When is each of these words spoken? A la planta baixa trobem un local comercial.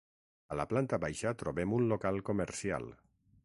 A 0.53 0.55
la 0.59 0.65
planta 0.71 0.99
baixa 1.03 1.35
trobem 1.43 1.77
un 1.81 1.87
local 1.93 2.21
comercial. 2.31 2.93